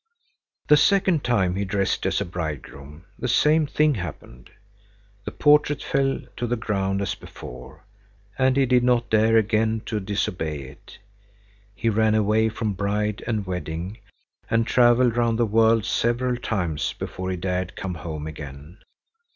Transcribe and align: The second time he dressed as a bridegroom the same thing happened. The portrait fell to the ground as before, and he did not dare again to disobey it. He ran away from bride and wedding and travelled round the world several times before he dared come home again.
The 0.67 0.77
second 0.77 1.23
time 1.23 1.55
he 1.55 1.63
dressed 1.63 2.07
as 2.07 2.19
a 2.19 2.25
bridegroom 2.25 3.05
the 3.19 3.27
same 3.27 3.67
thing 3.67 3.93
happened. 3.93 4.49
The 5.25 5.31
portrait 5.31 5.83
fell 5.83 6.21
to 6.37 6.47
the 6.47 6.55
ground 6.55 7.03
as 7.03 7.13
before, 7.13 7.85
and 8.35 8.57
he 8.57 8.65
did 8.65 8.83
not 8.83 9.11
dare 9.11 9.37
again 9.37 9.81
to 9.85 9.99
disobey 9.99 10.61
it. 10.63 10.97
He 11.75 11.87
ran 11.87 12.15
away 12.15 12.49
from 12.49 12.73
bride 12.73 13.23
and 13.27 13.45
wedding 13.45 13.99
and 14.49 14.65
travelled 14.65 15.17
round 15.17 15.37
the 15.37 15.45
world 15.45 15.85
several 15.85 16.35
times 16.35 16.93
before 16.93 17.29
he 17.29 17.37
dared 17.37 17.75
come 17.75 17.93
home 17.93 18.25
again. 18.25 18.79